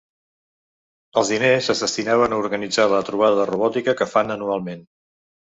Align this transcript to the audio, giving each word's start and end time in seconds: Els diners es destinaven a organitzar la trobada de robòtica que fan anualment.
Els 1.21 1.29
diners 1.33 1.69
es 1.73 1.83
destinaven 1.85 2.33
a 2.33 2.41
organitzar 2.45 2.87
la 2.95 3.03
trobada 3.11 3.39
de 3.43 3.47
robòtica 3.53 3.97
que 4.01 4.09
fan 4.17 4.37
anualment. 4.39 4.85